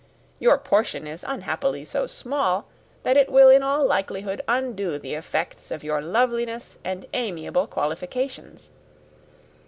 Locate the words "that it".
3.03-3.31